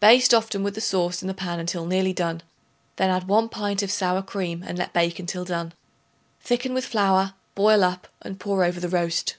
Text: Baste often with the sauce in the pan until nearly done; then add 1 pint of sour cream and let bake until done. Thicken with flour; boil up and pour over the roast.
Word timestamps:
Baste 0.00 0.32
often 0.32 0.62
with 0.62 0.74
the 0.74 0.80
sauce 0.80 1.20
in 1.20 1.28
the 1.28 1.34
pan 1.34 1.60
until 1.60 1.84
nearly 1.84 2.14
done; 2.14 2.42
then 2.96 3.10
add 3.10 3.28
1 3.28 3.50
pint 3.50 3.82
of 3.82 3.90
sour 3.90 4.22
cream 4.22 4.64
and 4.66 4.78
let 4.78 4.94
bake 4.94 5.18
until 5.18 5.44
done. 5.44 5.74
Thicken 6.40 6.72
with 6.72 6.86
flour; 6.86 7.34
boil 7.54 7.84
up 7.84 8.08
and 8.22 8.40
pour 8.40 8.64
over 8.64 8.80
the 8.80 8.88
roast. 8.88 9.34